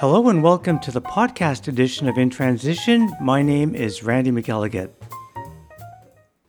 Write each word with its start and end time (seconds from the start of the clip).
Hello 0.00 0.30
and 0.30 0.42
welcome 0.42 0.78
to 0.78 0.90
the 0.90 1.02
podcast 1.02 1.68
edition 1.68 2.08
of 2.08 2.16
In 2.16 2.30
Transition. 2.30 3.14
My 3.20 3.42
name 3.42 3.74
is 3.74 4.02
Randy 4.02 4.30
McElligott. 4.30 4.88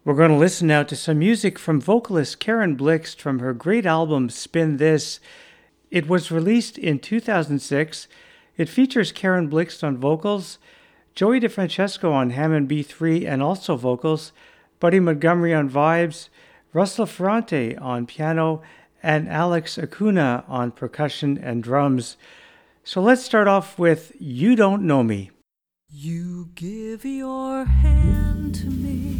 We're 0.05 0.13
going 0.13 0.31
to 0.31 0.37
listen 0.37 0.67
now 0.67 0.83
to 0.83 0.95
some 0.95 1.19
music 1.19 1.59
from 1.59 1.81
vocalist 1.81 2.39
Karen 2.39 2.77
Blixt 2.77 3.17
from 3.17 3.39
her 3.39 3.51
great 3.53 3.85
album 3.85 4.29
Spin 4.29 4.77
This. 4.77 5.19
It 5.89 6.07
was 6.07 6.31
released 6.31 6.77
in 6.77 6.99
2006. 6.99 8.07
It 8.55 8.69
features 8.69 9.11
Karen 9.11 9.49
Blixt 9.49 9.83
on 9.83 9.97
vocals, 9.97 10.57
Joey 11.13 11.41
DeFrancesco 11.41 12.09
on 12.09 12.29
Hammond 12.29 12.69
B3 12.69 13.27
and 13.27 13.43
also 13.43 13.75
vocals, 13.75 14.31
Buddy 14.79 15.01
Montgomery 15.01 15.53
on 15.53 15.69
vibes, 15.69 16.29
Russell 16.71 17.05
Ferrante 17.05 17.75
on 17.75 18.05
piano, 18.05 18.61
and 19.03 19.27
Alex 19.27 19.77
Acuna 19.77 20.45
on 20.47 20.71
percussion 20.71 21.37
and 21.37 21.61
drums. 21.61 22.15
So 22.83 22.99
let's 22.99 23.23
start 23.23 23.47
off 23.47 23.77
with 23.77 24.11
You 24.19 24.55
Don't 24.55 24.81
Know 24.81 25.03
Me. 25.03 25.29
You 25.87 26.49
give 26.55 27.05
your 27.05 27.63
hand 27.63 28.55
to 28.55 28.65
me, 28.65 29.19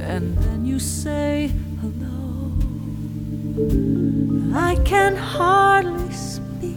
and 0.00 0.38
then 0.38 0.64
you 0.64 0.78
say 0.78 1.50
hello. 1.80 2.52
I 4.56 4.76
can 4.84 5.16
hardly 5.16 6.12
speak, 6.12 6.76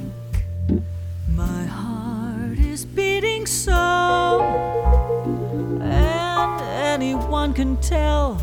my 1.35 1.65
heart 1.65 2.57
is 2.57 2.85
beating 2.85 3.45
so, 3.45 4.41
and 5.79 6.61
anyone 6.63 7.53
can 7.53 7.77
tell 7.77 8.41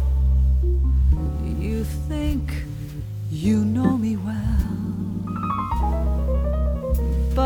you 1.58 1.82
think 1.82 2.52
you 3.28 3.64
know 3.64 3.98
me 3.98 4.07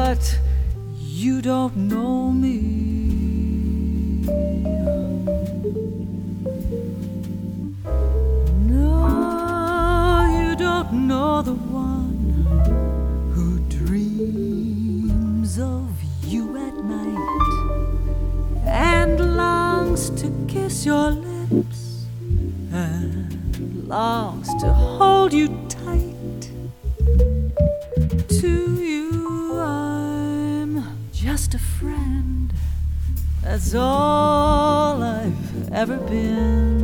but 0.05 0.39
you 0.99 1.41
don't 1.41 1.77
know 1.77 2.33
me. 2.33 2.57
No, 8.73 8.97
you 10.39 10.57
don't 10.57 10.93
know 11.07 11.43
the 11.43 11.55
one 11.85 12.35
who 13.33 13.47
dreams 13.79 15.53
of 15.61 15.89
you 16.33 16.43
at 16.67 16.77
night 16.97 17.47
and 18.67 19.37
longs 19.37 20.11
to 20.21 20.27
kiss 20.49 20.85
your 20.85 21.11
lips 21.11 22.07
and 22.73 23.89
longs 23.89 24.49
to 24.63 24.73
hold 24.73 25.33
you 25.33 25.62
That's 33.53 33.75
all 33.75 35.03
I've 35.03 35.73
ever 35.73 35.99
been. 35.99 36.81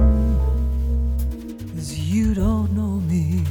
Cause 1.74 1.94
you 1.98 2.34
don't 2.34 2.72
know 2.76 3.00
me. 3.08 3.42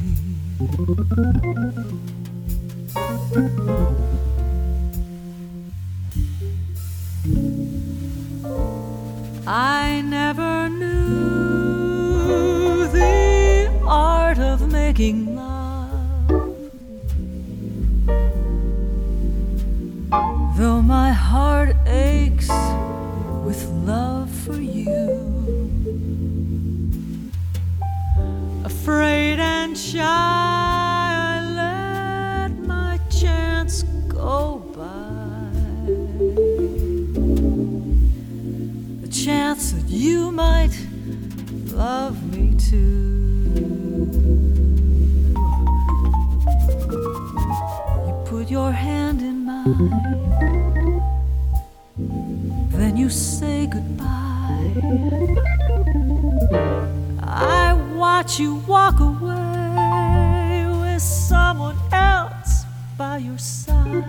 I 57.20 57.74
watch 57.96 58.38
you 58.38 58.56
walk 58.66 59.00
away 59.00 60.66
with 60.80 61.02
someone 61.02 61.76
else 61.92 62.64
by 62.96 63.18
your 63.18 63.38
side. 63.38 64.04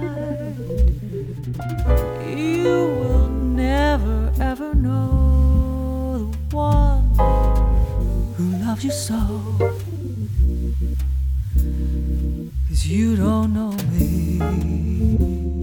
You 2.27 2.87
will 2.99 3.29
never 3.29 4.31
ever 4.39 4.75
know 4.75 6.31
the 6.49 6.55
one 6.55 7.15
who 8.35 8.43
loves 8.63 8.83
you 8.83 8.91
so. 8.91 9.41
Cause 12.67 12.85
you 12.85 13.15
don't 13.15 13.53
know 13.55 13.71
me. 13.91 15.58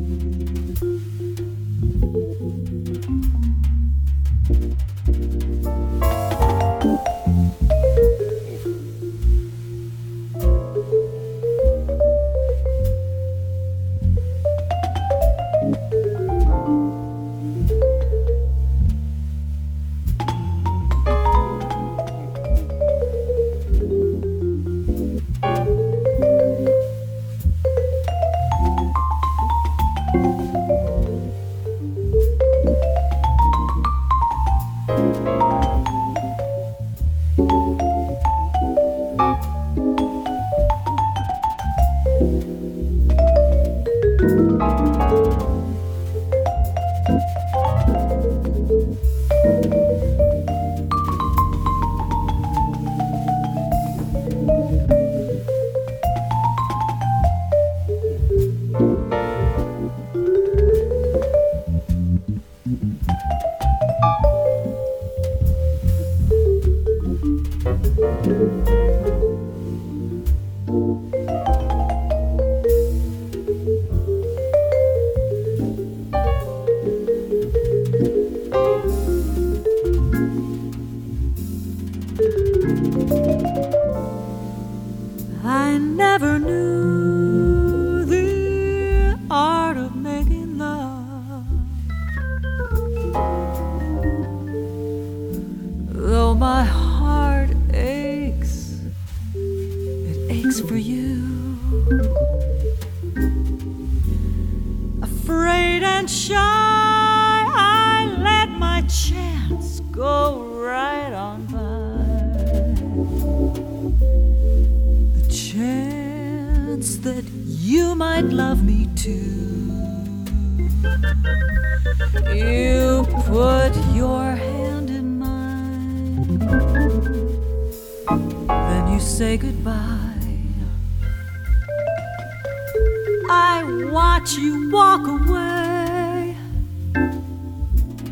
I 133.28 133.64
watch 133.90 134.34
you 134.34 134.70
walk 134.70 135.06
away 135.06 136.36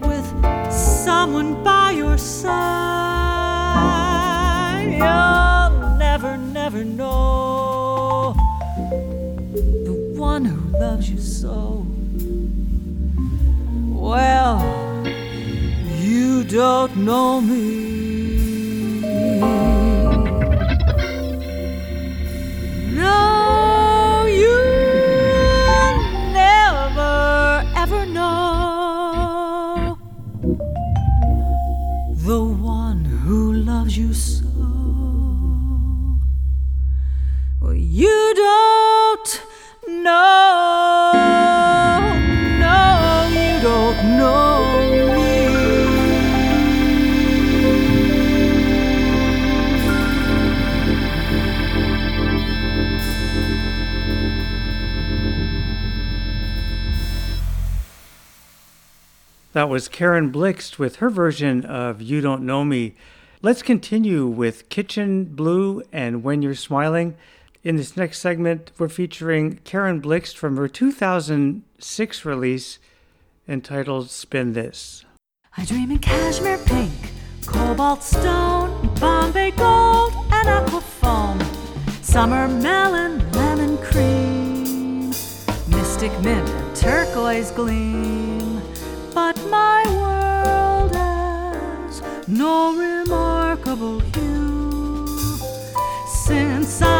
with 0.00 0.26
someone 0.72 1.62
by 1.62 1.92
your 1.92 2.18
side. 2.18 2.54
You'll 4.90 5.96
never, 5.98 6.36
never 6.36 6.84
know 6.84 8.34
the 9.84 10.14
one 10.16 10.44
who 10.44 10.78
loves 10.78 11.08
you 11.08 11.18
so. 11.18 11.86
Well, 13.92 14.62
you 16.00 16.44
don't 16.44 16.96
know 16.96 17.40
me. 17.40 17.74
Know. 40.04 41.12
No, 42.60 43.26
you 43.32 43.60
don't 43.60 44.16
know 44.16 45.14
me. 45.14 45.34
That 59.52 59.68
was 59.68 59.88
Karen 59.88 60.30
Blixt 60.32 60.78
with 60.78 60.96
her 60.96 61.08
version 61.08 61.64
of 61.64 62.02
You 62.02 62.20
Don't 62.20 62.42
Know 62.42 62.64
Me. 62.64 62.94
Let's 63.40 63.62
continue 63.62 64.26
with 64.26 64.68
Kitchen 64.68 65.24
Blue 65.24 65.82
and 65.92 66.22
When 66.24 66.42
You're 66.42 66.54
Smiling. 66.54 67.14
In 67.64 67.76
this 67.76 67.96
next 67.96 68.18
segment, 68.18 68.72
we're 68.76 68.90
featuring 68.90 69.58
Karen 69.64 70.02
Blixt 70.02 70.36
from 70.36 70.58
her 70.58 70.68
2006 70.68 72.24
release 72.26 72.78
entitled 73.48 74.10
Spin 74.10 74.52
This. 74.52 75.06
I 75.56 75.64
dream 75.64 75.90
in 75.90 75.98
cashmere 75.98 76.58
pink, 76.58 76.92
cobalt 77.46 78.02
stone, 78.02 78.94
Bombay 79.00 79.52
gold, 79.52 80.12
and 80.30 80.46
aqua 80.46 80.82
foam, 80.82 81.40
summer 82.02 82.48
melon, 82.48 83.32
lemon 83.32 83.78
cream, 83.78 85.08
mystic 85.68 86.12
mint, 86.20 86.46
and 86.46 86.76
turquoise 86.76 87.50
gleam. 87.50 88.60
But 89.14 89.42
my 89.48 89.82
world 89.88 90.94
has 90.94 92.02
no 92.28 92.76
remarkable 92.76 94.00
hue 94.00 95.06
since 96.06 96.82
I'm 96.82 96.93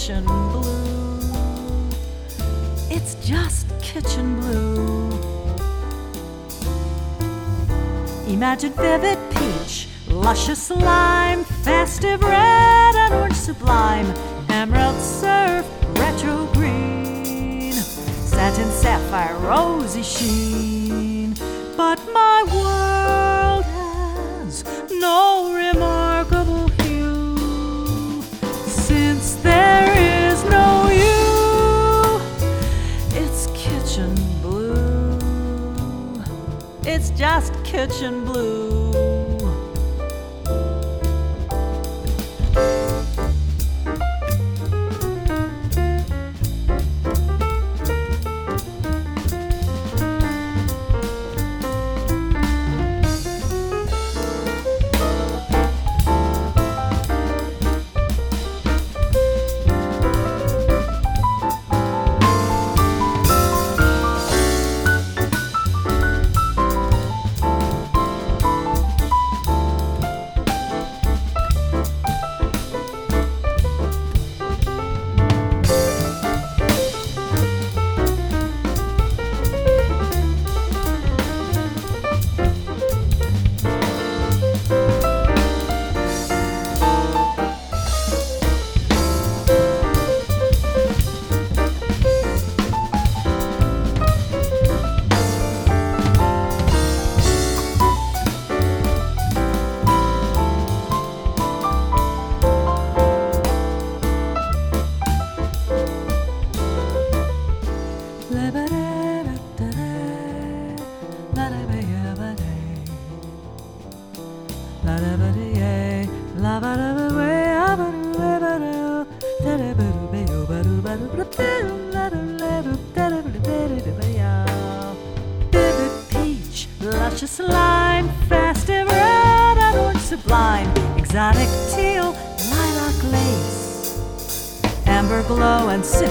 kitchen 0.00 0.24
blue. 0.24 1.90
It's 2.90 3.16
just 3.16 3.66
kitchen 3.82 4.40
blue. 4.40 5.10
Imagine 8.26 8.72
vivid 8.72 9.18
peach, 9.30 9.88
luscious 10.08 10.70
lime, 10.70 11.44
festive 11.44 12.22
red 12.22 12.94
and 12.94 13.12
orange 13.12 13.36
sublime, 13.36 14.06
emerald 14.48 14.98
surf, 14.98 15.66
retro 15.98 16.46
green, 16.54 17.72
satin 17.72 18.70
sapphire, 18.70 19.36
rosy 19.36 20.02
sheen. 20.02 21.34
But 21.76 22.00
my 22.14 22.44
world 22.50 22.89
just 37.20 37.52
kitchen 37.64 38.24
blue. 38.24 38.69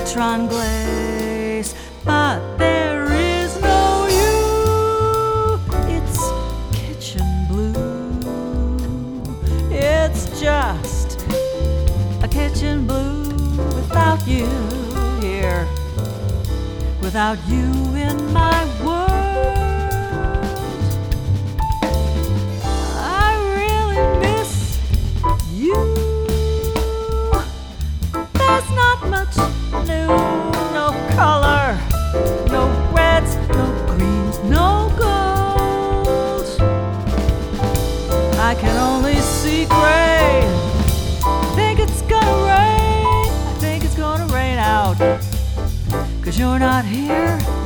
And 0.09 0.17
citron 0.17 0.47
glaze. 0.47 1.75
But 2.03 2.57
there 2.57 3.11
is 3.11 3.61
no 3.61 4.07
you. 4.07 5.59
It's 5.87 6.19
kitchen 6.73 7.45
blue. 7.47 8.19
It's 9.71 10.39
just 10.39 11.21
a 12.23 12.27
kitchen 12.27 12.87
blue 12.87 13.23
without 13.75 14.25
you 14.27 14.47
here. 15.21 15.67
Without 17.01 17.37
you 17.47 17.71
in 17.95 18.33
my 18.33 18.78
blue, 29.89 30.07
no 30.73 30.91
color, 31.15 31.77
no 32.47 32.63
reds, 32.93 33.35
no 33.49 33.65
greens, 33.87 34.37
no 34.43 34.91
golds. 34.97 36.59
I 38.39 38.55
can 38.59 38.75
only 38.77 39.15
see 39.15 39.65
gray. 39.65 40.41
Think 41.55 41.79
it's 41.79 42.01
gonna 42.03 42.37
rain, 42.53 43.29
I 43.51 43.55
think 43.59 43.83
it's 43.83 43.95
gonna 43.95 44.27
rain 44.27 44.57
out. 44.57 44.97
Cause 46.23 46.37
you're 46.37 46.59
not 46.59 46.85
here. 46.85 47.58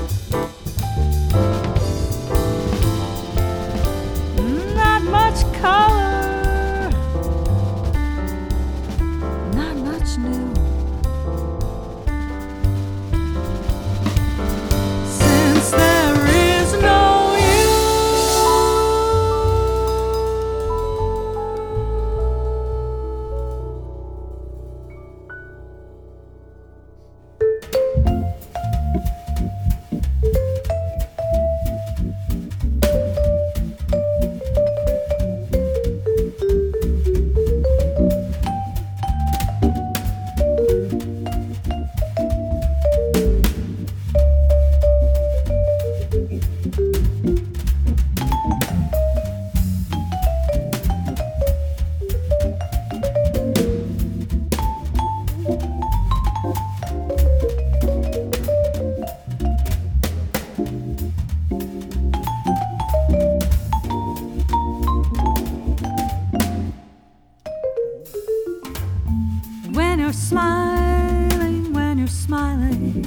You're 70.04 70.12
smiling, 70.12 71.72
when 71.72 71.98
you're 71.98 72.08
smiling, 72.08 73.04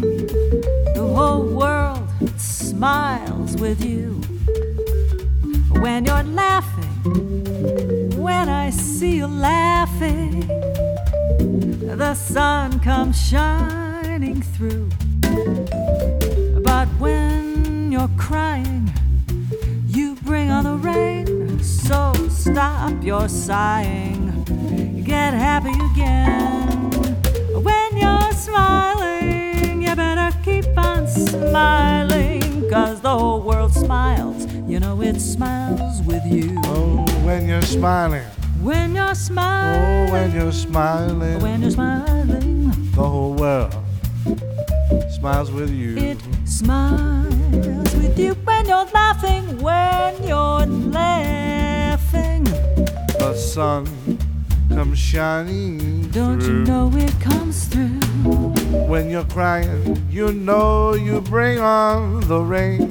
the 0.94 1.12
whole 1.14 1.44
world 1.44 2.08
smiles 2.38 3.54
with 3.56 3.84
you. 3.84 4.12
When 5.82 6.06
you're 6.06 6.22
laughing, 6.22 6.94
when 8.16 8.48
I 8.48 8.70
see 8.70 9.16
you 9.16 9.26
laughing, 9.26 10.46
the 11.98 12.14
sun 12.14 12.80
comes 12.80 13.20
shining 13.20 14.40
through. 14.40 14.88
But 16.62 16.88
when 16.98 17.92
you're 17.92 18.14
crying, 18.16 18.90
you 19.86 20.16
bring 20.22 20.50
on 20.50 20.64
the 20.64 20.76
rain. 20.76 21.62
So 21.62 22.14
stop 22.30 23.04
your 23.04 23.28
sighing 23.28 24.26
get 25.06 25.34
happy 25.34 25.70
again. 25.92 26.55
Smiling, 28.46 29.82
you 29.82 29.96
better 29.96 30.30
keep 30.44 30.66
on 30.78 31.08
smiling, 31.08 32.70
cause 32.70 33.00
the 33.00 33.10
whole 33.10 33.40
world 33.42 33.72
smiles. 33.74 34.46
You 34.68 34.78
know 34.78 35.02
it 35.02 35.18
smiles 35.20 36.00
with 36.02 36.24
you. 36.26 36.56
Oh, 36.66 37.04
when 37.24 37.48
you're 37.48 37.60
smiling. 37.62 38.22
When 38.62 38.94
you're 38.94 39.16
smiling, 39.16 40.08
Oh, 40.08 40.12
when 40.12 40.32
you're 40.32 40.52
smiling. 40.52 41.40
when 41.40 41.60
you're 41.62 41.72
smiling, 41.72 42.70
the 42.94 43.02
whole 43.02 43.34
world 43.34 43.74
smiles 45.10 45.50
with 45.50 45.70
you. 45.72 45.96
it 45.96 46.18
smiles 46.44 47.94
with 47.96 48.16
you. 48.16 48.34
When 48.44 48.64
you're 48.66 48.86
laughing, 48.94 49.58
when 49.58 50.22
you're 50.22 50.66
laughing, 50.66 52.44
the 53.18 53.34
sun 53.34 53.86
comes 54.76 54.98
shining 54.98 56.02
don't 56.10 56.38
through. 56.38 56.58
you 56.58 56.64
know 56.64 56.90
it 56.92 57.18
comes 57.18 57.64
through? 57.64 57.98
When 58.86 59.08
you're 59.08 59.24
crying, 59.24 60.06
you 60.10 60.34
know 60.34 60.92
you 60.92 61.22
bring 61.22 61.60
on 61.60 62.20
the 62.28 62.40
rain. 62.40 62.90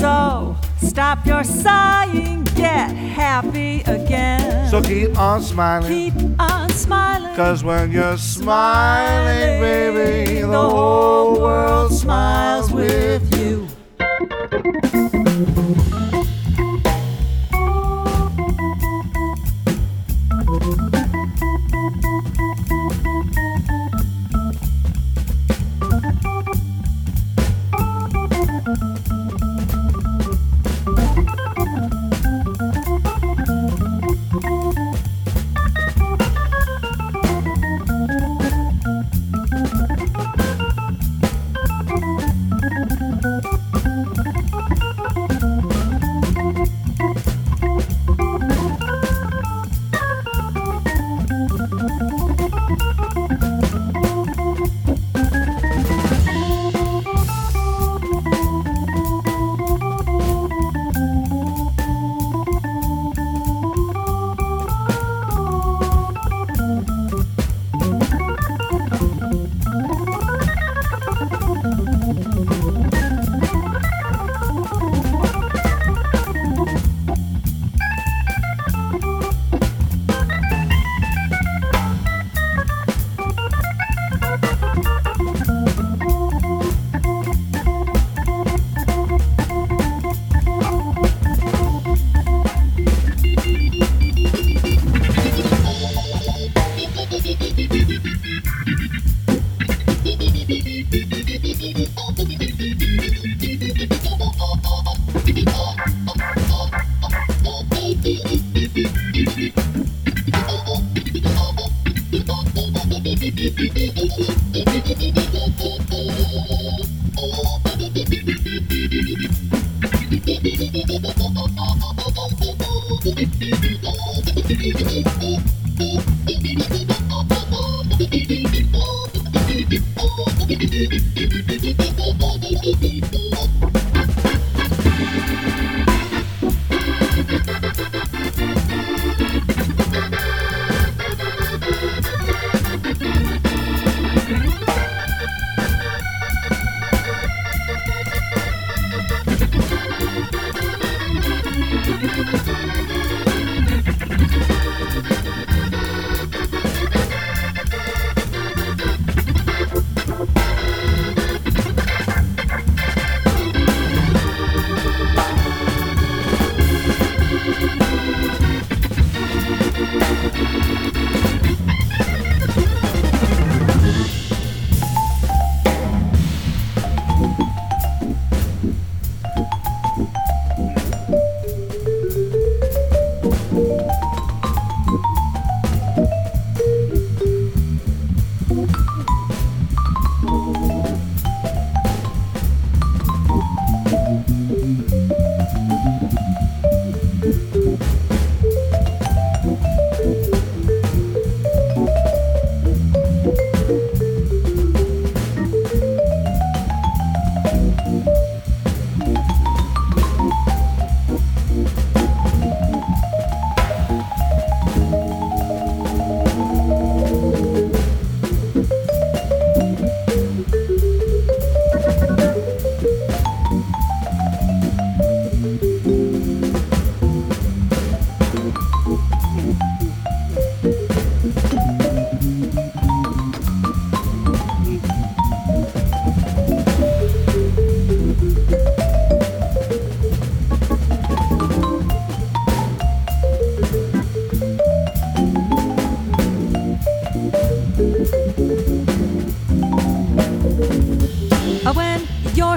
So 0.00 0.56
stop 0.80 1.26
your 1.26 1.44
sighing, 1.44 2.44
get 2.56 2.88
happy 2.88 3.82
again. 3.82 4.70
So 4.70 4.80
keep 4.80 5.14
on 5.18 5.42
smiling. 5.42 5.92
keep 5.92 6.40
on 6.40 6.70
smiling. 6.70 7.36
Cause 7.36 7.62
when 7.62 7.92
you're 7.92 8.16
smiling, 8.16 9.60
baby, 9.60 10.40
the 10.40 10.46
whole 10.46 11.38
world 11.38 11.92
smiles 11.92 12.72
with 12.72 13.22
you. 13.38 13.68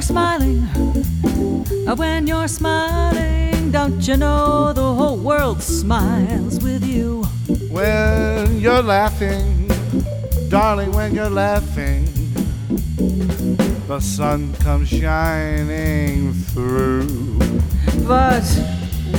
Smiling, 0.04 0.68
uh, 1.88 1.96
when 1.96 2.28
you're 2.28 2.50
smiling, 2.50 3.72
don't 3.72 4.06
you 4.06 4.18
know 4.18 4.74
the 4.74 4.82
whole 4.82 5.18
world 5.18 5.64
smiles 5.64 6.60
with 6.62 6.84
you? 6.84 7.24
When 7.72 8.60
you're 8.60 8.84
laughing, 8.84 9.72
darling, 10.50 10.92
when 10.92 11.16
you're 11.16 11.30
laughing, 11.30 12.06
the 13.88 14.02
sun 14.02 14.54
comes 14.56 14.90
shining 14.90 16.34
through. 16.52 17.40
But 18.06 18.44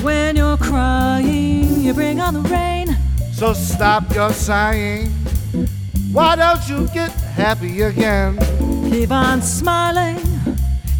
when 0.03 0.37
you're 0.37 0.59
crying, 0.59 1.81
you 1.81 1.95
bring 1.95 2.21
on 2.21 2.35
the 2.35 2.43
rain. 2.43 2.95
So 3.33 3.55
stop 3.55 4.14
your 4.14 4.33
sighing. 4.33 5.09
Why 6.12 6.37
don't 6.37 6.69
you 6.69 6.87
get 6.88 7.11
happy 7.11 7.81
again? 7.81 8.38
Keep 8.91 9.11
on 9.11 9.41
smiling. 9.41 10.24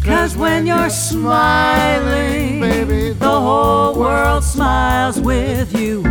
Cause 0.05 0.37
when 0.37 0.67
you're 0.67 0.91
smiling, 0.91 2.59
baby, 2.59 3.13
the 3.13 3.27
whole 3.27 3.95
world 3.95 4.43
smiles 4.43 5.19
with 5.19 5.75
you. 5.75 6.03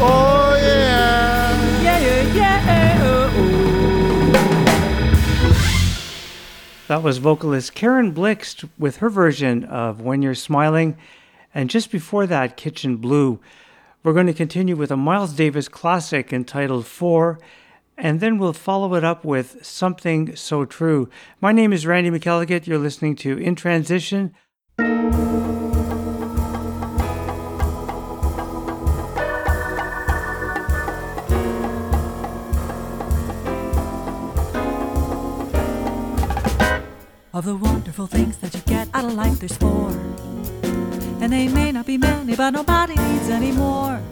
Oh 0.00 0.56
yeah. 0.62 1.82
Yeah, 1.82 1.98
yeah, 1.98 2.22
yeah. 2.32 3.02
oh, 3.02 3.34
oh. 3.36 4.32
That 6.86 7.02
was 7.02 7.18
vocalist 7.18 7.74
Karen 7.74 8.14
Blixt 8.14 8.68
with 8.78 8.98
her 8.98 9.10
version 9.10 9.64
of 9.64 10.00
When 10.00 10.22
You're 10.22 10.36
Smiling. 10.36 10.96
And 11.52 11.68
just 11.68 11.90
before 11.90 12.28
that, 12.28 12.56
Kitchen 12.56 12.98
Blue. 12.98 13.40
We're 14.02 14.14
going 14.14 14.28
to 14.28 14.32
continue 14.32 14.76
with 14.76 14.90
a 14.90 14.96
Miles 14.96 15.34
Davis 15.34 15.68
classic 15.68 16.32
entitled 16.32 16.86
Four, 16.86 17.38
and 17.98 18.18
then 18.18 18.38
we'll 18.38 18.54
follow 18.54 18.94
it 18.94 19.04
up 19.04 19.26
with 19.26 19.62
Something 19.62 20.34
So 20.36 20.64
True. 20.64 21.10
My 21.38 21.52
name 21.52 21.70
is 21.70 21.84
Randy 21.84 22.08
McElligott. 22.08 22.66
You're 22.66 22.78
listening 22.78 23.14
to 23.16 23.36
In 23.36 23.54
Transition. 23.54 24.34
Of 37.34 37.44
the 37.44 37.54
wonderful 37.54 38.06
things 38.06 38.38
that 38.38 38.54
you 38.54 38.62
get 38.62 38.88
out 38.94 39.04
of 39.04 39.12
life, 39.12 39.40
there's 39.40 39.58
four. 39.58 40.09
And 41.30 41.38
they 41.38 41.54
may 41.54 41.70
not 41.70 41.86
be 41.86 41.96
many, 41.96 42.34
but 42.34 42.50
nobody 42.50 42.96
needs 42.96 43.28
any 43.28 43.52
more. 43.52 44.02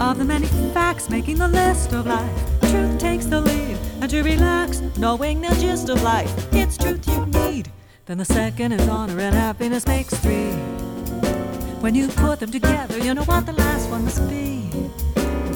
Of 0.00 0.18
the 0.18 0.24
many 0.24 0.46
facts 0.74 1.08
making 1.08 1.36
the 1.36 1.46
list 1.46 1.92
of 1.92 2.08
life, 2.08 2.60
truth 2.60 2.98
takes 2.98 3.26
the 3.26 3.40
lead. 3.40 3.78
And 4.00 4.10
you 4.10 4.24
relax, 4.24 4.80
knowing 4.98 5.42
the 5.42 5.54
gist 5.60 5.90
of 5.90 6.02
life, 6.02 6.32
it's 6.52 6.76
truth 6.76 7.06
you 7.06 7.24
need. 7.26 7.70
Then 8.06 8.18
the 8.18 8.24
second 8.24 8.72
is 8.72 8.88
honor, 8.88 9.20
and 9.20 9.32
happiness 9.32 9.86
makes 9.86 10.12
three. 10.14 10.50
When 11.78 11.94
you 11.94 12.08
put 12.08 12.40
them 12.40 12.50
together, 12.50 12.98
you 12.98 13.14
know 13.14 13.22
what 13.26 13.46
the 13.46 13.52
last 13.52 13.88
one 13.88 14.02
must 14.02 14.28
be. 14.28 14.68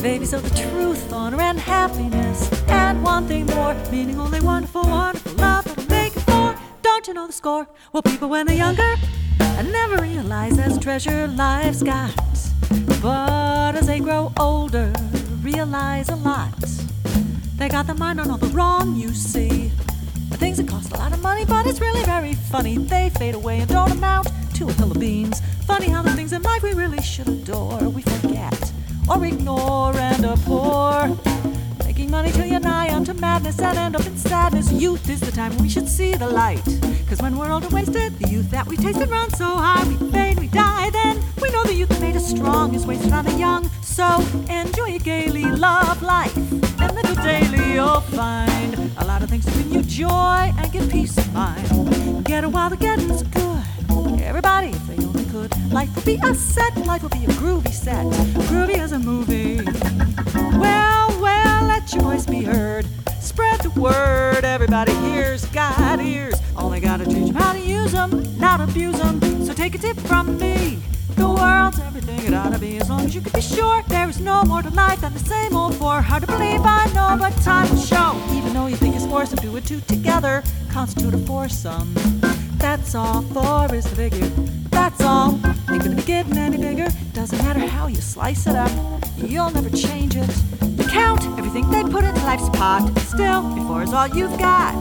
Baby, 0.01 0.27
so 0.27 0.39
the 0.39 0.55
truth, 0.57 1.13
honor, 1.13 1.41
and 1.41 1.59
happiness, 1.59 2.53
and 2.69 3.03
one 3.03 3.27
thing 3.27 3.47
more, 3.47 3.75
meaning 3.91 4.21
only 4.21 4.41
wonderful, 4.41 4.85
wonderful 4.85 5.33
love 5.33 5.65
that'll 5.65 5.91
make 5.91 6.17
it 6.17 6.21
four. 6.21 6.55
Don't 6.83 7.09
you 7.09 7.15
know 7.15 7.27
the 7.27 7.33
score? 7.33 7.67
Well, 7.93 8.05
people 8.05 8.29
when 8.29 8.47
they're 8.47 8.55
younger, 8.55 8.95
and 9.59 9.73
never 9.73 10.01
realize 10.01 10.57
there's 10.57 10.79
treasure 10.79 11.27
life's 11.27 11.83
got. 11.83 12.15
But 13.03 13.75
as 13.75 13.89
they 13.89 13.99
grow 13.99 14.33
older, 14.39 14.93
realize 15.43 16.09
a 16.09 16.17
lot. 16.17 16.55
They 17.57 17.69
got 17.69 17.87
their 17.87 17.97
mind 17.97 18.21
on 18.21 18.31
all 18.31 18.39
the 18.39 18.47
wrong 18.49 18.95
you 18.95 19.13
see. 19.13 19.73
The 20.31 20.37
things 20.37 20.59
that 20.59 20.69
cost 20.69 20.93
a 20.93 20.97
lot 20.97 21.13
of 21.13 21.21
money, 21.23 21.45
but 21.45 21.67
it's 21.67 21.81
really 21.81 22.05
very 22.05 22.35
funny. 22.35 22.79
They 22.79 23.11
fade 23.11 23.35
away 23.35 23.59
and 23.59 23.69
don't 23.69 23.91
amount 23.91 24.29
to 24.55 24.69
a 24.69 24.73
hill 24.73 24.93
of 24.93 25.01
beans. 25.01 25.41
Funny 25.67 25.89
how 25.89 26.03
the 26.03 26.13
things 26.13 26.33
in 26.33 26.43
life 26.43 26.63
we 26.63 26.73
really 26.73 27.03
should 27.03 27.29
adore, 27.29 27.81
we 27.89 28.03
forget 28.03 28.73
or 29.11 29.25
ignore 29.25 29.97
and 29.97 30.25
abhor. 30.25 31.19
Money 32.09 32.33
till 32.33 32.47
you're 32.47 32.59
nigh 32.59 32.95
unto 32.95 33.13
madness 33.13 33.59
and 33.61 33.77
end 33.77 33.95
up 33.95 34.07
in 34.07 34.17
sadness. 34.17 34.73
Youth 34.73 35.11
is 35.11 35.21
the 35.21 35.31
time 35.31 35.51
when 35.53 35.63
we 35.63 35.69
should 35.69 35.89
see 35.89 36.15
the 36.15 36.27
light. 36.27 36.65
Cause 37.09 37.21
when 37.21 37.37
we're 37.37 37.53
old 37.53 37.65
and 37.65 37.73
wasted, 37.73 38.19
the 38.19 38.29
youth 38.29 38.51
that 38.51 38.67
we 38.67 38.77
tasted 38.77 39.11
runs 39.11 39.37
so 39.37 39.45
high, 39.45 39.87
we 39.87 40.11
fade, 40.11 40.39
we 40.41 40.47
die. 40.49 40.89
Then 40.91 41.23
we 41.43 41.51
know 41.51 41.65
the 41.65 41.75
youth 41.75 41.91
that 41.91 42.01
made 42.01 42.17
us 42.17 42.27
strong 42.27 42.75
is 42.75 42.87
wasted 42.87 43.13
on 43.13 43.27
the 43.27 43.33
young. 43.33 43.69
So 43.83 44.21
enjoy 44.49 44.93
it 44.93 45.05
gaily, 45.05 45.45
love 45.45 46.03
life, 46.03 46.35
and 46.37 46.99
it 46.99 47.09
daily. 47.23 47.75
You'll 47.75 48.01
find 48.01 48.91
a 48.97 49.05
lot 49.05 49.23
of 49.23 49.29
things 49.29 49.45
to 49.45 49.53
bring 49.53 49.71
you 49.73 49.83
joy 49.83 50.53
and 50.57 50.73
give 50.73 50.89
peace 50.91 51.17
of 51.19 51.33
mind. 51.35 52.25
Get 52.25 52.43
it 52.45 52.49
while 52.49 52.71
the 52.71 52.77
getting's 52.77 53.23
good. 53.23 53.63
Everybody, 54.23 54.69
if 54.69 54.87
they 54.87 55.05
only 55.05 55.25
could, 55.27 55.53
life 55.71 55.95
will 55.95 56.05
be 56.05 56.19
a 56.25 56.35
set, 56.35 56.75
life 56.87 57.03
will 57.03 57.11
be 57.11 57.25
a 57.25 57.35
groovy 57.41 57.73
set, 57.73 58.07
groovy 58.49 58.79
as 58.79 58.93
a 58.93 58.99
movie. 58.99 59.61
Well, 60.59 60.98
let 61.89 61.95
your 61.95 62.13
voice 62.13 62.27
be 62.27 62.43
heard. 62.43 62.87
Spread 63.19 63.61
the 63.61 63.71
word, 63.71 64.45
everybody 64.45 64.93
hears, 64.97 65.47
got 65.47 65.99
ears. 66.01 66.35
Only 66.55 66.81
gotta 66.81 67.07
teach 67.07 67.29
'em 67.29 67.35
how 67.35 67.55
to 67.55 67.61
use 67.61 67.95
'em, 67.95 68.11
not 68.39 68.61
abuse 68.61 69.01
'em. 69.01 69.47
So 69.47 69.55
take 69.55 69.75
a 69.75 69.79
tip 69.79 69.99
from 70.01 70.39
me. 70.39 70.81
The 71.17 71.27
world's 71.27 71.79
everything 71.79 72.21
it 72.27 72.35
ought 72.35 72.53
to 72.53 72.59
be, 72.59 72.77
as 72.77 72.91
long 72.91 73.07
as 73.07 73.15
you 73.15 73.23
can 73.23 73.33
be 73.33 73.41
sure 73.41 73.83
there 73.89 74.07
is 74.07 74.21
no 74.21 74.45
more 74.45 74.61
to 74.61 74.71
life 74.71 75.01
than 75.01 75.15
the 75.15 75.25
same 75.35 75.57
old 75.57 75.77
four. 75.77 76.03
Hard 76.03 76.27
to 76.27 76.27
believe, 76.27 76.61
I 76.63 76.85
know, 76.93 77.17
but 77.19 77.33
time 77.43 77.71
will 77.71 77.81
show. 77.81 78.11
Even 78.35 78.53
though 78.53 78.67
you 78.67 78.77
think 78.77 78.95
it's 78.95 79.07
foursome, 79.07 79.39
do 79.39 79.57
it 79.57 79.65
two 79.65 79.81
together 79.81 80.43
constitute 80.71 81.15
a 81.15 81.19
foursome. 81.19 81.95
That's 82.59 82.95
all, 82.95 83.23
four 83.33 83.75
is 83.75 83.85
the 83.85 83.97
figure. 83.97 84.31
That's 84.71 85.01
all. 85.01 85.41
Ain't 85.71 85.85
gonna 85.85 85.97
be 85.97 86.03
getting 86.03 86.37
any 86.37 86.59
bigger. 86.59 86.89
Doesn't 87.15 87.39
matter 87.39 87.61
how 87.61 87.87
you 87.87 88.03
slice 88.03 88.47
it 88.47 88.57
up, 88.57 88.71
you'll 89.17 89.51
never 89.51 89.71
change 89.71 90.17
it. 90.17 90.31
Count 90.99 91.25
everything 91.39 91.71
they 91.71 91.85
put 91.85 92.03
in 92.03 92.13
life's 92.25 92.49
pot. 92.49 92.83
Still, 92.99 93.43
before 93.55 93.85
is 93.85 93.93
all 93.93 94.09
you've 94.09 94.37
got. 94.37 94.75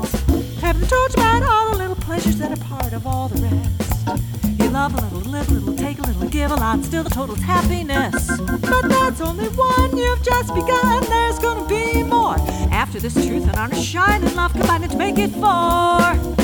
Haven't 0.61 0.89
told 0.89 1.15
you 1.15 1.21
about 1.21 1.43
all 1.43 1.69
the 1.71 1.77
little 1.77 1.95
pleasures 1.95 2.37
that 2.37 2.51
are 2.51 2.63
part 2.65 2.91
of 2.91 3.05
all 3.05 3.27
the 3.29 3.39
rest. 3.43 4.59
You 4.59 4.67
love 4.71 4.95
a 4.97 5.01
little, 5.01 5.31
live 5.31 5.47
a 5.51 5.53
little, 5.53 5.75
take 5.75 5.99
a 5.99 6.01
little, 6.01 6.27
give 6.27 6.49
a 6.49 6.55
lot. 6.55 6.83
Still, 6.83 7.03
the 7.03 7.11
total's 7.11 7.41
happiness. 7.41 8.31
But 8.39 8.89
that's 8.89 9.21
only 9.21 9.49
one 9.49 9.95
you've 9.95 10.23
just 10.23 10.55
begun. 10.55 11.03
There's 11.03 11.37
gonna 11.37 11.67
be 11.67 12.01
more. 12.01 12.35
After 12.71 12.99
this 12.99 13.13
truth 13.13 13.47
and 13.47 13.55
honor, 13.55 13.75
shine 13.75 14.23
and 14.23 14.35
love 14.35 14.53
combined 14.53 14.89
to 14.89 14.97
make 14.97 15.19
it 15.19 15.29
four. 15.33 16.36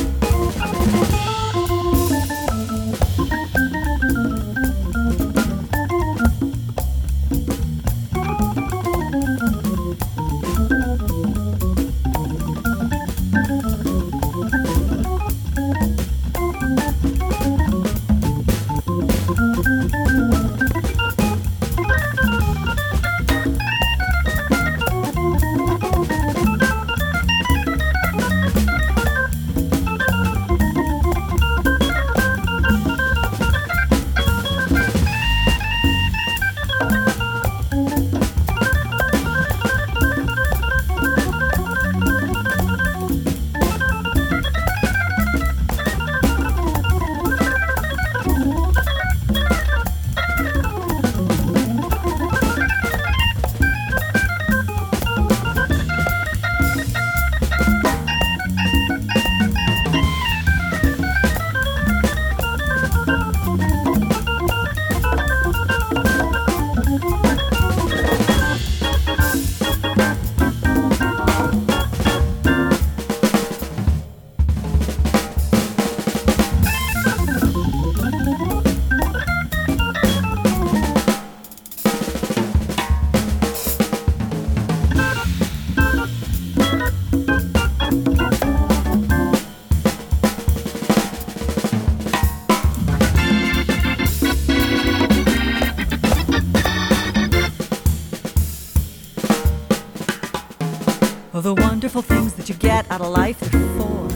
Life, 103.13 103.39
are 103.53 103.77
four. 103.77 104.07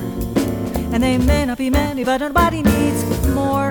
And 0.92 1.04
they 1.04 1.18
may 1.20 1.46
not 1.46 1.60
be 1.60 1.70
many, 1.70 2.04
but 2.04 2.20
nobody 2.20 2.64
needs 2.64 3.28
more 3.30 3.70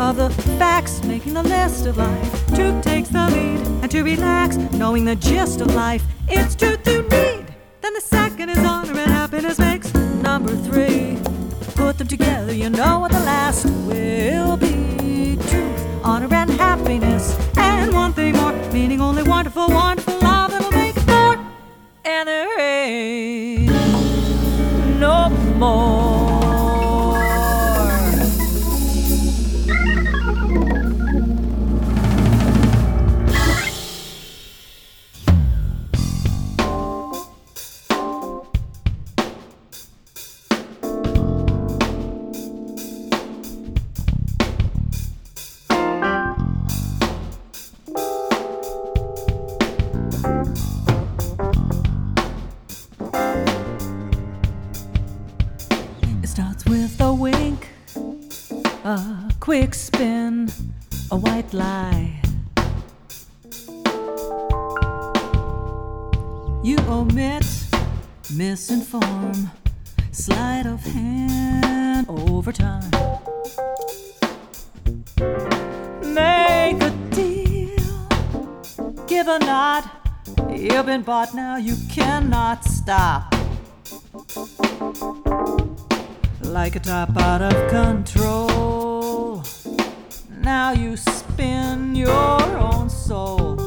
of 0.00 0.16
the 0.16 0.30
facts 0.58 1.04
making 1.04 1.34
the 1.34 1.42
list 1.42 1.86
of 1.86 1.98
life. 1.98 2.46
Truth 2.54 2.82
takes 2.82 3.10
the 3.10 3.28
lead, 3.30 3.60
and 3.82 3.90
to 3.90 4.02
relax, 4.02 4.56
knowing 4.56 5.04
the 5.04 5.16
gist 5.16 5.60
of 5.60 5.74
life, 5.74 6.02
it's 6.28 6.54
truth 6.54 6.86
you 6.88 7.02
need. 7.02 7.44
Then 7.82 7.92
the 7.92 8.00
second 8.00 8.48
is 8.48 8.58
honor 8.58 8.98
and 8.98 9.10
happiness 9.10 9.58
makes 9.58 9.92
number 9.94 10.56
three. 10.56 11.18
Put 11.74 11.98
them 11.98 12.08
together, 12.08 12.54
you 12.54 12.70
know 12.70 13.00
what 13.00 13.11
been 81.02 81.06
bought 81.06 81.34
now, 81.34 81.56
you 81.56 81.74
cannot 81.90 82.64
stop 82.64 83.34
like 86.40 86.76
a 86.76 86.80
top 86.80 87.16
out 87.16 87.42
of 87.42 87.70
control. 87.70 89.42
Now 90.38 90.72
you 90.72 90.96
spin 90.96 91.94
your 91.94 92.42
own 92.58 92.88
soul. 92.90 93.58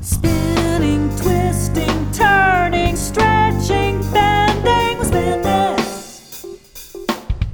Spinning, 0.00 1.08
twisting, 1.16 2.12
turning, 2.12 2.96
stretching, 2.96 4.00
bending, 4.12 5.04
spin 5.04 5.42
this. 5.42 6.46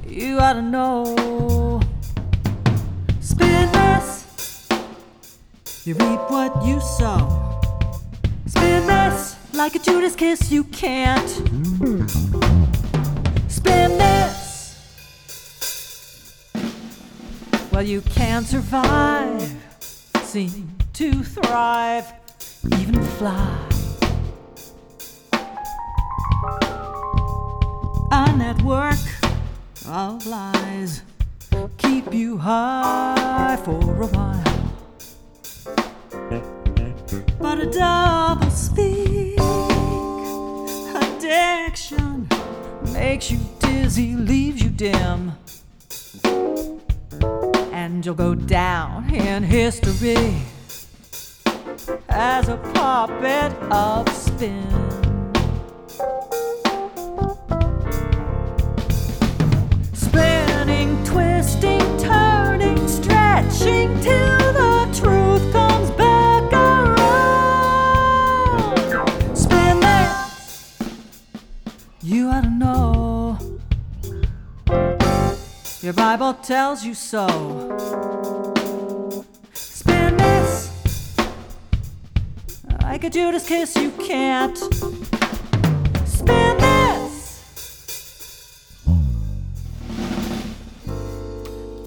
You 0.07 0.39
ought 0.39 0.53
to 0.53 0.61
know. 0.61 1.66
You 5.87 5.93
reap 5.93 6.29
what 6.29 6.65
you 6.65 6.81
sow. 6.81 7.61
Spin 8.45 8.85
this 8.87 9.37
like 9.53 9.73
a 9.75 9.79
Judas 9.79 10.17
kiss, 10.17 10.51
you 10.51 10.65
can't. 10.65 11.29
Spin 13.47 13.97
this. 13.97 14.83
Well, 17.71 17.83
you 17.83 18.01
can 18.01 18.43
survive, 18.43 19.55
seem 20.23 20.75
to 20.91 21.23
thrive, 21.23 22.11
even 22.77 23.01
fly. 23.01 23.57
A 28.11 28.35
network 28.35 28.99
of 29.87 30.27
lies 30.27 31.03
keep 31.77 32.13
you 32.13 32.37
high 32.37 33.57
for 33.63 34.01
a 34.01 34.07
while 34.07 34.56
but 37.47 37.59
a 37.61 37.65
double 37.65 38.51
speak 38.51 39.39
addiction 41.01 42.27
makes 42.91 43.31
you 43.31 43.39
dizzy, 43.59 44.15
leaves 44.17 44.61
you 44.61 44.69
dim, 44.69 45.31
and 47.71 48.05
you'll 48.05 48.15
go 48.15 48.35
down 48.35 49.09
in 49.13 49.43
history 49.43 50.35
as 52.09 52.49
a 52.49 52.57
puppet 52.73 53.53
of 53.71 54.09
spin. 54.09 54.67
Spinning, 59.93 61.01
twisting, 61.05 61.97
turning, 61.97 62.85
stretching 62.89 63.97
till 64.01 64.36
Your 75.87 75.93
Bible 75.93 76.33
tells 76.33 76.83
you 76.83 76.93
so. 76.93 77.25
Spin 79.53 80.17
this, 80.17 80.69
like 82.81 83.05
a 83.05 83.09
Judas 83.09 83.47
kiss, 83.47 83.73
you 83.77 83.91
can't. 83.91 84.57
Spin 86.05 86.57
this. 86.57 87.41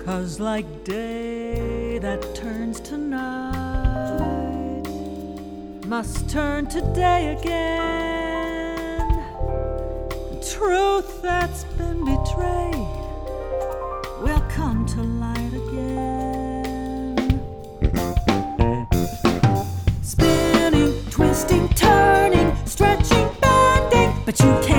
Cause 0.02 0.40
like 0.40 0.82
day 0.84 1.98
that 1.98 2.34
turns 2.34 2.80
to 2.80 2.96
night 2.96 4.82
must 5.84 6.26
turn 6.30 6.66
to 6.68 6.80
day 6.94 7.36
again. 7.38 9.10
Truth 10.40 11.20
that's 11.20 11.64
been 11.76 12.02
betrayed 12.06 12.99
to 14.90 15.02
light 15.02 15.52
again. 15.52 17.16
Spinning, 20.02 20.92
twisting, 21.10 21.68
turning, 21.70 22.56
stretching, 22.66 23.28
bending, 23.40 24.12
but 24.24 24.40
you 24.40 24.46
can't 24.62 24.69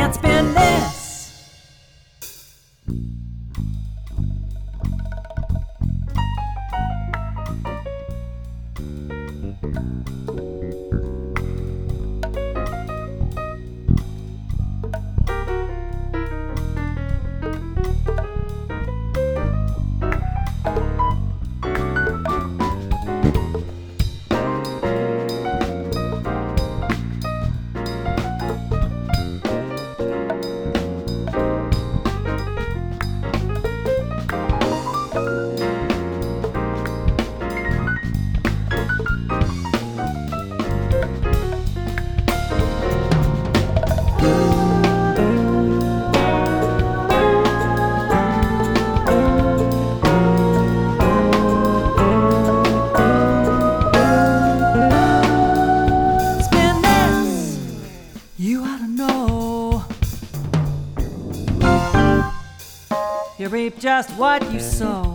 just 63.82 64.12
what 64.12 64.44
you 64.54 64.60
mm. 64.60 64.62
sow. 64.62 65.12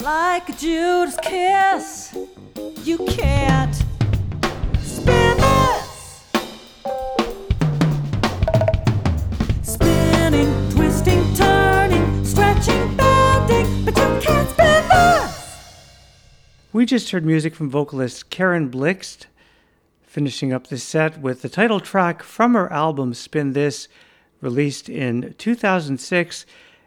like 0.00 0.48
a 0.48 0.52
Judas 0.52 1.16
kiss. 1.20 2.16
You 2.84 2.98
can't 2.98 3.74
spin 4.80 5.36
this. 5.38 6.30
Spinning, 9.62 10.70
twisting, 10.70 11.34
turning, 11.34 12.24
stretching, 12.24 12.96
bending, 12.96 13.84
but 13.84 13.96
you 13.96 14.20
can't 14.20 14.48
spin 14.50 14.88
this. 14.88 15.66
We 16.72 16.86
just 16.86 17.10
heard 17.10 17.26
music 17.26 17.56
from 17.56 17.68
vocalist 17.68 18.30
Karen 18.30 18.70
Blixt, 18.70 19.26
finishing 20.04 20.52
up 20.52 20.68
the 20.68 20.78
set 20.78 21.20
with 21.20 21.42
the 21.42 21.48
title 21.48 21.80
track 21.80 22.22
from 22.22 22.54
her 22.54 22.72
album 22.72 23.14
Spin 23.14 23.52
This, 23.52 23.88
released 24.42 24.90
in 24.90 25.34
2006 25.38 26.44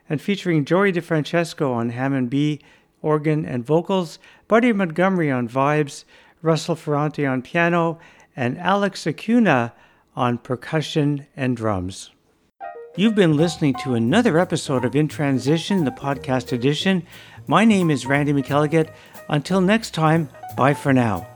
and 0.07 0.21
featuring 0.21 0.65
Joey 0.65 0.93
DeFrancesco 0.93 1.71
on 1.71 1.89
Hammond 1.89 2.29
B, 2.29 2.59
organ 3.01 3.43
and 3.45 3.65
vocals, 3.65 4.19
Buddy 4.47 4.71
Montgomery 4.71 5.31
on 5.31 5.49
vibes, 5.49 6.03
Russell 6.43 6.75
Ferrante 6.75 7.25
on 7.25 7.41
piano, 7.41 7.97
and 8.35 8.59
Alex 8.59 9.07
Acuna 9.07 9.73
on 10.15 10.37
percussion 10.37 11.25
and 11.35 11.57
drums. 11.57 12.11
You've 12.95 13.15
been 13.15 13.35
listening 13.35 13.75
to 13.83 13.95
another 13.95 14.39
episode 14.39 14.85
of 14.85 14.95
In 14.95 15.07
Transition, 15.07 15.83
the 15.83 15.91
podcast 15.91 16.53
edition. 16.53 17.03
My 17.47 17.65
name 17.65 17.91
is 17.91 18.05
Randy 18.05 18.31
McElligott. 18.31 18.93
Until 19.27 19.59
next 19.59 19.93
time, 19.93 20.29
bye 20.55 20.73
for 20.73 20.93
now. 20.93 21.34